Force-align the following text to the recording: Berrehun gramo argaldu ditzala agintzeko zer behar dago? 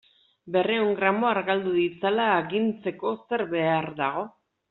Berrehun 0.53 0.93
gramo 0.99 1.27
argaldu 1.31 1.73
ditzala 1.75 2.25
agintzeko 2.37 3.13
zer 3.27 3.47
behar 3.55 3.93
dago? 4.03 4.27